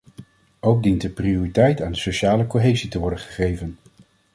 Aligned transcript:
Ook 0.59 0.83
dient 0.83 1.03
er 1.03 1.09
prioriteit 1.09 1.81
aan 1.81 1.91
de 1.91 1.97
sociale 1.97 2.47
cohesie 2.47 2.89
te 2.89 2.99
worden 2.99 3.19
gegeven. 3.19 3.77